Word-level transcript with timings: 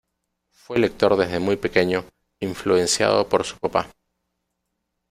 Fue 0.49 0.79
lector 0.79 1.15
desde 1.15 1.37
muy 1.39 1.57
pequeño, 1.57 2.05
influenciado 2.39 3.29
por 3.29 3.43
su 3.43 3.59
papá. 3.59 3.91